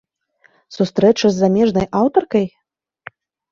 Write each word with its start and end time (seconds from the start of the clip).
Сустрэча 0.75 1.27
з 1.35 1.43
замежнай 1.45 1.87
аўтаркай? 2.01 2.45